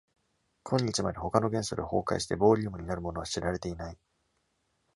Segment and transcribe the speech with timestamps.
[0.63, 3.99] 今日まで、他の元素で崩壊してボーリウムになるものは知られていない。